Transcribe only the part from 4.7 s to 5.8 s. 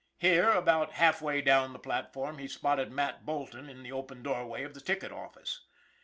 the ticket office.